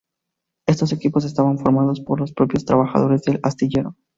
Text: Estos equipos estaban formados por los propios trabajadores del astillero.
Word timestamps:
Estos 0.65 0.93
equipos 0.93 1.25
estaban 1.25 1.59
formados 1.59 1.99
por 1.99 2.19
los 2.19 2.33
propios 2.33 2.65
trabajadores 2.65 3.21
del 3.21 3.39
astillero. 3.43 3.95